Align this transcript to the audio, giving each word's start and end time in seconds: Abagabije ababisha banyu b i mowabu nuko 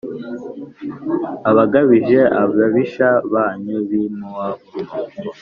Abagabije 1.49 2.19
ababisha 2.41 3.09
banyu 3.33 3.75
b 3.87 3.89
i 4.01 4.03
mowabu 4.17 4.77
nuko 4.85 5.15